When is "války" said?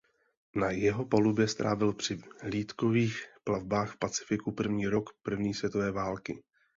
5.91-6.43